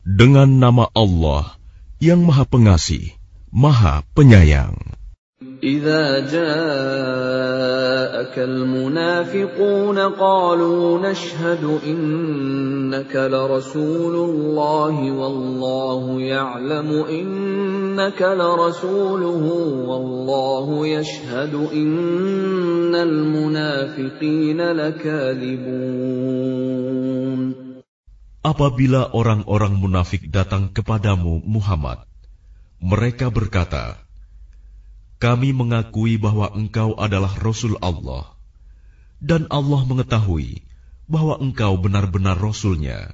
Dengan 0.00 0.48
nama 0.56 0.88
Allah 0.96 1.60
yang 2.00 2.24
Maha 2.24 2.48
Pengasih, 2.48 3.12
Maha 3.52 4.00
Penyayang. 4.16 4.99
إذا 5.63 6.31
جاءك 6.31 6.55
المنافقون 8.39 9.99
قالوا 9.99 11.09
نشهد 11.11 11.79
إنك 11.85 13.15
لرسول 13.15 14.15
الله 14.29 15.11
والله 15.11 16.21
يعلم 16.21 16.89
إنك 17.09 18.21
لرسوله 18.21 19.43
والله 19.89 20.87
يشهد 20.87 21.53
إن 21.73 22.95
المنافقين 22.95 24.61
لكاذبون 24.61 26.15
Apabila 28.45 29.09
orang-orang 29.17 29.73
munafik 29.73 30.29
datang 30.29 30.69
kepadamu, 30.69 31.41
Muhammad, 31.49 32.05
mereka 32.77 33.33
berkata, 33.33 34.05
kami 35.19 35.55
mengakui 35.55 36.19
bahwa 36.19 36.51
engkau 36.51 36.93
adalah 36.99 37.31
Rasul 37.39 37.79
Allah, 37.79 38.35
dan 39.23 39.47
Allah 39.49 39.81
mengetahui 39.87 40.61
bahwa 41.07 41.39
engkau 41.39 41.77
benar-benar 41.79 42.37
Rasulnya. 42.37 43.13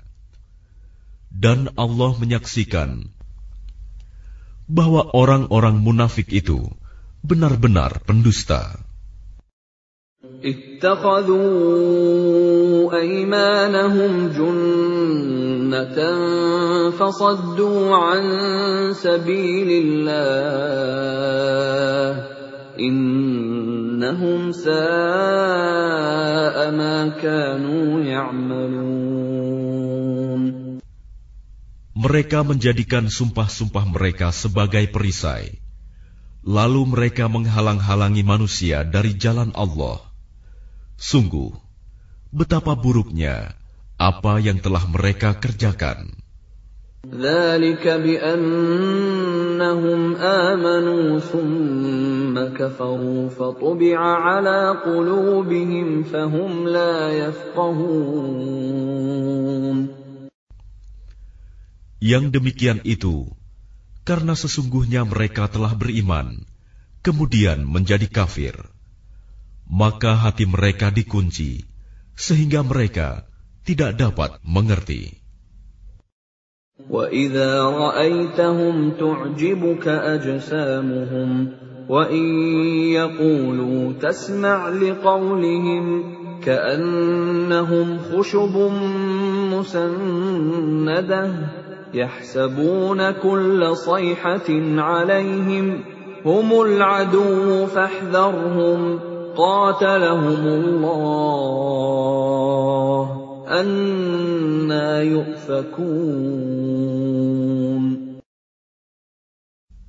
Dan 1.31 1.71
Allah 1.79 2.11
menyaksikan 2.19 3.07
bahwa 4.67 5.07
orang-orang 5.15 5.79
munafik 5.79 6.27
itu 6.31 6.67
benar-benar 7.23 8.03
pendusta. 8.03 8.83
اتخذوا 10.41 11.37
أيمانهم 12.93 14.13
جنة 14.37 15.44
فصدوا 17.01 17.95
عن 17.95 18.23
سبيل 18.93 19.69
الله 19.83 21.11
إنهم 22.79 24.51
ساء 24.51 24.71
ما 26.71 26.97
كانوا 27.21 28.01
يعملون 28.01 29.11
Mereka 32.01 32.41
menjadikan 32.41 33.13
sumpah-sumpah 33.13 33.85
mereka 33.85 34.33
sebagai 34.33 34.89
perisai. 34.89 35.61
Lalu 36.41 36.89
mereka 36.89 37.29
menghalang-halangi 37.29 38.25
manusia 38.25 38.81
dari 38.81 39.13
jalan 39.13 39.53
Allah. 39.53 40.01
Sungguh, 40.97 41.53
betapa 42.33 42.73
buruknya 42.73 43.53
apa 43.95 44.39
yang 44.41 44.59
telah 44.59 44.83
mereka 44.89 45.37
kerjakan. 45.37 46.21
ذلك 47.01 47.81
بأنهم 47.81 48.41
آمنوا 50.21 51.19
ثم 51.19 52.37
كفروا 52.53 53.29
فطبع 53.29 53.97
على 53.97 54.77
قلوبهم 54.85 56.03
فهم 56.03 56.67
لا 56.69 57.09
يفقهون 57.25 58.29
Yang 62.01 62.33
demikian 62.37 62.85
itu, 62.85 63.33
karena 64.05 64.37
sesungguhnya 64.37 65.01
mereka 65.05 65.49
telah 65.49 65.73
beriman, 65.73 66.45
kemudian 67.01 67.65
menjadi 67.65 68.05
kafir 68.09 68.57
maka 69.71 70.19
hati 70.19 70.43
mereka 70.43 70.91
dikunci, 70.91 71.63
sehingga 72.19 72.59
mereka 72.59 73.23
tidak 73.66 73.98
dapat 73.98 74.38
mengerti. 74.46 75.10
وَإِذَا 76.86 77.62
رَأَيْتَهُمْ 77.62 78.90
تُعْجِبُكَ 79.00 79.88
أَجْسَامُهُمْ 79.88 81.48
وَإِنْ 81.88 82.26
يَقُولُوا 82.94 83.92
تَسْمَعْ 83.92 84.68
لِقَوْلِهِمْ 84.68 85.84
كَأَنَّهُمْ 86.44 87.98
خُشُبٌ 87.98 88.54
مُّسَنَّدَةٌ 89.50 91.24
يَحْسَبُونَ 91.94 93.10
كُلَّ 93.10 93.76
صَيْحَةٍ 93.76 94.50
عَلَيْهِمْ 94.78 95.80
هُمُ 96.26 96.62
الْعَدُوُّ 96.62 97.66
فَاحْذَرْهُمْ 97.66 98.98
قاتلهم 99.36 100.46
الله 100.46 101.86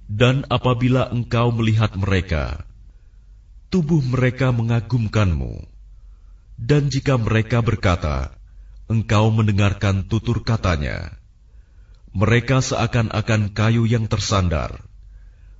Dan 0.07 0.45
apabila 0.45 1.09
engkau 1.09 1.49
melihat 1.49 1.97
mereka, 1.97 2.61
tubuh 3.73 4.05
mereka 4.05 4.53
mengagumkanmu. 4.53 5.65
Dan 6.53 6.93
jika 6.93 7.17
mereka 7.17 7.65
berkata, 7.65 8.37
engkau 8.85 9.33
mendengarkan 9.33 10.05
tutur 10.05 10.45
katanya, 10.45 11.17
mereka 12.13 12.61
seakan-akan 12.61 13.57
kayu 13.57 13.89
yang 13.89 14.05
tersandar. 14.05 14.85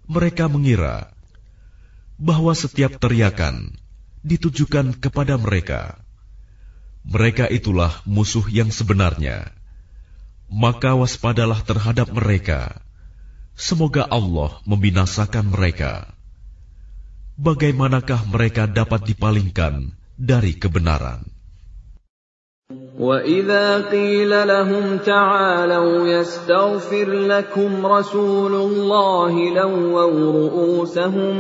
Mereka 0.06 0.54
mengira 0.54 1.18
bahwa 2.22 2.54
setiap 2.54 3.02
teriakan 3.02 3.74
ditujukan 4.22 5.02
kepada 5.02 5.42
mereka 5.42 6.07
Mereka 7.07 7.51
itulah 7.51 7.91
musuh 8.07 8.47
yang 8.47 8.71
sebenarnya. 8.71 9.51
Maka 10.47 10.95
waspadalah 10.95 11.59
terhadap 11.65 12.13
mereka. 12.15 12.79
Semoga 13.59 14.07
Allah 14.07 14.63
membinasakan 14.65 15.51
mereka. 15.51 16.09
Bagaimanakah 17.37 18.29
mereka 18.31 18.71
dapat 18.71 19.03
dipalingkan 19.09 19.93
dari 20.15 20.55
kebenaran? 20.55 21.27
وَإِذَا 22.93 23.91
قِيلَ 23.91 24.31
لَهُمْ 24.31 24.99
تَعَالَوْا 25.03 26.09
يَسْتَغْفِرْ 26.09 27.09
لَكُمْ 27.09 27.71
رَسُولُ 27.87 28.55
اللَّهِ 28.55 29.35
لَوَّوْا 29.57 30.33
رُءُوسَهُمْ 30.33 31.37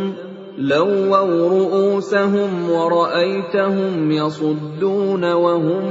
لووا 0.58 1.48
رؤوسهم 1.48 2.70
ورأيتهم 2.70 4.12
يصدون 4.12 5.24
وهم 5.32 5.84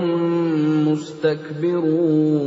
مستكبرون 0.87 2.41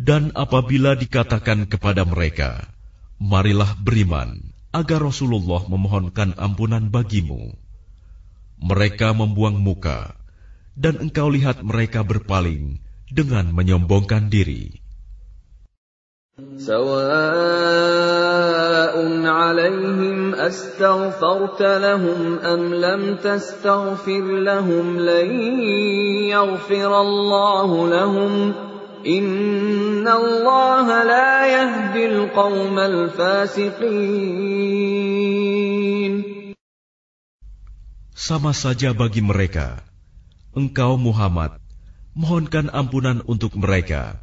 Dan 0.00 0.32
apabila 0.32 0.96
dikatakan 0.96 1.68
kepada 1.68 2.08
mereka, 2.08 2.72
Marilah 3.20 3.76
beriman, 3.76 4.40
agar 4.72 5.04
Rasulullah 5.04 5.60
memohonkan 5.68 6.40
ampunan 6.40 6.88
bagimu. 6.88 7.52
Mereka 8.64 9.12
membuang 9.12 9.60
muka, 9.60 10.16
dan 10.72 10.96
engkau 11.04 11.28
lihat 11.28 11.60
mereka 11.60 12.00
berpaling 12.00 12.80
dengan 13.12 13.52
menyombongkan 13.52 14.32
diri. 14.32 14.80
سواء 16.56 16.86
عليهم 19.26 20.34
أستغفرت 20.34 21.62
لهم 21.62 22.38
أم 22.38 22.74
لم 22.74 23.16
تستغفر 23.16 24.24
لهم 24.40 25.00
لن 25.00 25.30
يغفر 26.28 27.00
الله 27.00 27.88
لهم 27.88 28.54
إن 29.06 30.08
الله 30.08 30.86
لا 31.04 31.46
يهدي 31.46 32.06
القوم 32.06 32.78
الفاسقين 32.78 34.20
Sama 38.20 38.52
saja 38.52 38.92
bagi 38.92 39.24
mereka, 39.24 39.80
engkau 40.52 41.00
Muhammad, 41.00 41.56
mohonkan 42.12 42.68
ampunan 42.68 43.24
untuk 43.24 43.56
mereka, 43.56 44.20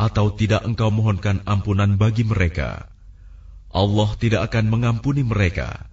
atau 0.00 0.32
tidak 0.32 0.64
engkau 0.64 0.88
mohonkan 0.88 1.44
ampunan 1.44 2.00
bagi 2.00 2.24
mereka, 2.24 2.88
Allah 3.70 4.10
tidak 4.16 4.50
akan 4.50 4.72
mengampuni 4.72 5.22
mereka. 5.22 5.86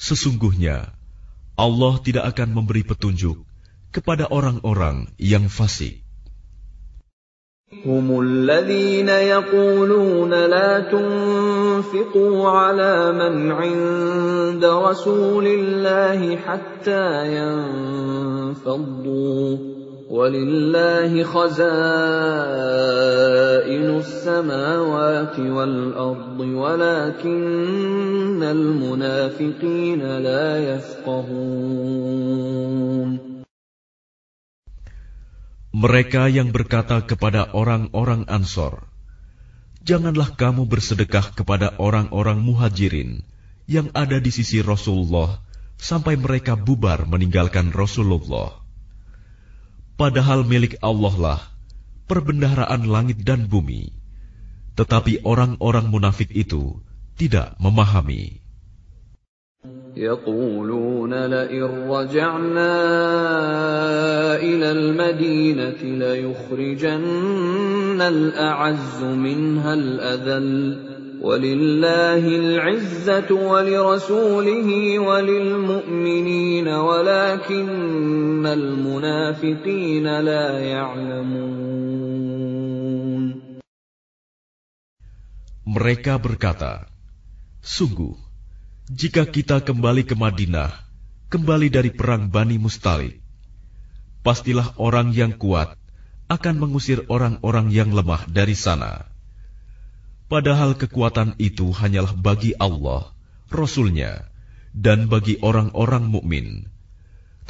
Sesungguhnya, 0.00 0.92
Allah 1.56 1.94
tidak 2.04 2.36
akan 2.36 2.52
memberi 2.52 2.82
petunjuk 2.84 3.40
kepada 3.92 4.28
orang-orang 4.28 5.08
yang 5.16 5.48
fasik. 5.48 6.06
هم 7.66 8.20
الذين 8.20 9.08
يقولون 9.08 10.30
لا 10.30 10.80
تنفقوا 10.86 12.48
على 12.48 13.12
من 13.12 13.52
عند 13.52 14.64
رسول 14.64 15.46
الله 15.46 16.36
حتى 16.36 17.06
ينفضوا 18.62 19.56
ولله 20.10 21.24
خزائن 21.24 21.66
السماوات 23.98 25.38
والأرض 25.38 26.40
ولكن 26.40 28.42
المنافقين 28.42 30.02
لا 30.02 30.74
يفقهون 30.74 32.46
Mereka 35.76 36.32
yang 36.32 36.56
berkata 36.56 37.04
kepada 37.04 37.52
orang-orang 37.52 38.24
Ansor, 38.32 38.88
Janganlah 39.86 40.34
kamu 40.34 40.66
bersedekah 40.66 41.30
kepada 41.36 41.78
orang-orang 41.78 42.42
muhajirin 42.42 43.22
yang 43.70 43.86
ada 43.94 44.18
di 44.18 44.34
sisi 44.34 44.58
Rasulullah 44.64 45.38
sampai 45.78 46.18
mereka 46.18 46.58
bubar 46.58 47.06
meninggalkan 47.06 47.70
Rasulullah. 47.70 48.59
Padahal 50.00 50.44
milik 50.44 50.76
Allah 50.84 51.14
lah 51.16 51.40
perbendaharaan 52.06 52.86
langit 52.86 53.22
dan 53.26 53.50
bumi. 53.50 53.90
Tetapi 54.76 55.24
orang-orang 55.24 55.88
munafik 55.88 56.30
itu 56.30 56.78
tidak 57.16 57.56
memahami. 57.58 58.46
يقولون 59.96 61.08
لئن 61.26 61.88
رجعنا 61.88 62.74
إلى 64.36 64.68
المدينة 64.72 65.80
ليخرجن 65.82 67.00
الأعز 68.00 69.02
منها 69.02 69.74
الأذل 69.74 70.78
ولله 71.22 72.24
العزة 72.28 73.30
ولرسوله 73.32 74.68
وللمؤمنين 74.98 76.68
ولكن 76.68 78.46
المنافقين 78.46 80.06
لا 80.20 80.46
يعلمون 80.60 81.76
Mereka 85.66 86.16
berkata, 86.22 86.86
Sungguh, 87.58 88.14
jika 88.86 89.26
kita 89.26 89.58
kembali 89.66 90.06
ke 90.06 90.14
Madinah, 90.14 90.70
kembali 91.26 91.66
dari 91.74 91.90
perang 91.90 92.30
Bani 92.30 92.54
Mustalik, 92.54 93.18
pastilah 94.22 94.78
orang 94.78 95.10
yang 95.10 95.34
kuat 95.34 95.74
akan 96.30 96.54
mengusir 96.62 97.02
orang-orang 97.10 97.74
yang 97.74 97.90
lemah 97.90 98.30
dari 98.30 98.54
sana. 98.54 99.09
Padahal 100.31 100.79
kekuatan 100.79 101.35
itu 101.43 101.75
hanyalah 101.75 102.15
bagi 102.15 102.55
Allah, 102.55 103.11
Rasulnya, 103.51 104.31
dan 104.71 105.11
bagi 105.11 105.35
orang-orang 105.43 106.07
mukmin. 106.07 106.71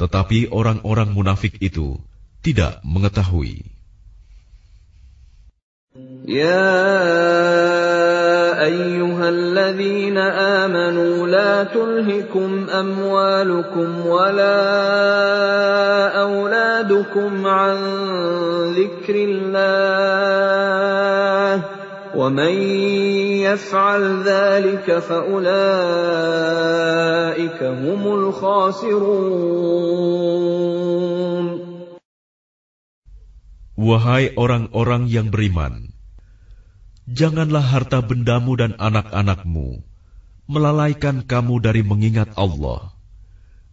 Tetapi 0.02 0.50
orang-orang 0.50 1.14
munafik 1.14 1.62
itu 1.62 2.02
tidak 2.42 2.82
mengetahui. 2.82 3.70
Ya 6.26 6.74
ayyuhalladzina 8.66 10.66
amanu 10.66 11.30
la 11.30 11.70
tulhikum 11.70 12.66
amwalukum 12.66 14.10
wala 14.10 14.58
عن 17.46 17.78
an 17.78 19.06
الله 19.08 21.81
ومن 22.15 22.53
يفعل 23.43 24.23
ذلك 24.23 24.99
فأولئك 24.99 25.49
هم 27.63 28.01
الخاسرون 28.07 29.57
Wahai 33.77 34.33
orang-orang 34.33 35.05
yang 35.05 35.29
beriman, 35.29 35.93
janganlah 37.05 37.61
harta 37.61 38.01
bendamu 38.01 38.57
dan 38.57 38.73
anak-anakmu 38.81 39.85
melalaikan 40.49 41.21
kamu 41.21 41.61
dari 41.61 41.85
mengingat 41.85 42.33
Allah. 42.33 42.97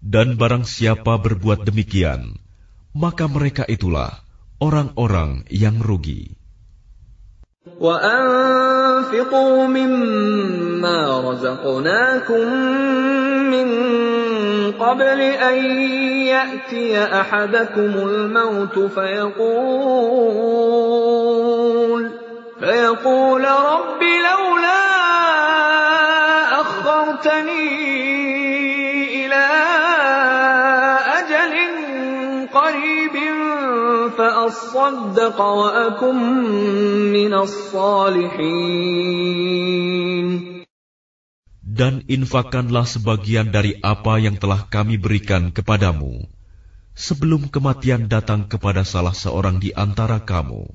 Dan 0.05 0.37
barang 0.37 0.69
siapa 0.69 1.17
berbuat 1.17 1.65
demikian, 1.65 2.37
maka 2.93 3.25
mereka 3.33 3.65
itulah 3.65 4.21
orang-orang 4.61 5.49
yang 5.49 5.81
rugi. 5.81 6.38
وأنفقوا 7.80 9.68
مما 9.68 11.30
رزقناكم 11.30 12.54
من 13.52 13.70
قبل 14.72 15.22
أن 15.22 15.58
يأتي 16.28 17.04
أحدكم 17.04 17.92
الموت 18.10 18.80
فيقول 18.80 20.30
فيقول 22.60 23.44
رب 23.44 23.99
فأصدق 34.89 35.39
وأكن 35.41 36.17
من 37.13 37.33
الصالحين 37.35 38.95
Dan 41.75 42.07
infakkanlah 42.07 42.87
sebagian 42.87 43.51
dari 43.51 43.75
apa 43.83 44.23
yang 44.23 44.39
telah 44.39 44.63
kami 44.71 44.95
berikan 44.95 45.51
kepadamu, 45.51 46.23
sebelum 46.95 47.51
kematian 47.51 48.07
datang 48.07 48.47
kepada 48.47 48.87
salah 48.87 49.11
seorang 49.11 49.59
di 49.59 49.75
antara 49.75 50.23
kamu. 50.23 50.71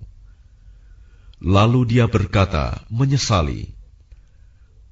Lalu 1.40 1.88
dia 1.88 2.12
berkata, 2.12 2.84
menyesali, 2.92 3.72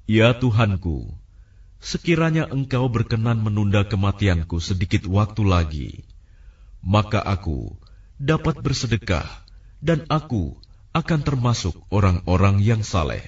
Ya 0.08 0.32
Tuhanku, 0.32 1.12
sekiranya 1.76 2.48
engkau 2.48 2.88
berkenan 2.88 3.44
menunda 3.44 3.84
kematianku 3.84 4.64
sedikit 4.64 5.04
waktu 5.04 5.44
lagi, 5.44 6.08
maka 6.80 7.20
aku 7.20 7.76
dapat 8.21 8.61
bersedekah, 8.61 9.25
dan 9.81 10.05
aku 10.09 10.57
akan 10.93 11.19
termasuk 11.25 11.73
orang-orang 11.89 12.61
yang 12.61 12.85
saleh. 12.85 13.25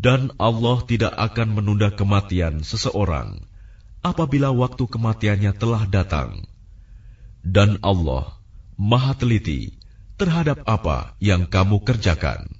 Dan 0.00 0.32
Allah 0.40 0.76
tidak 0.88 1.12
akan 1.12 1.48
menunda 1.52 1.92
kematian 1.92 2.64
seseorang 2.64 3.49
apabila 4.00 4.52
waktu 4.52 4.84
kematiannya 4.84 5.52
telah 5.56 5.84
datang. 5.88 6.44
Dan 7.40 7.80
Allah 7.80 8.36
Maha 8.76 9.16
Teliti 9.16 9.80
terhadap 10.20 10.64
apa 10.68 11.16
yang 11.20 11.48
kamu 11.48 11.80
kerjakan. 11.80 12.59